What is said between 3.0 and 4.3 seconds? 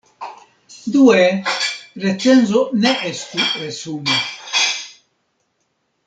estu resumo.